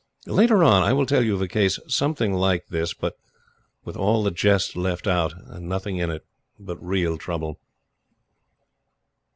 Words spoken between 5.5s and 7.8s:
nothing in it but real trouble.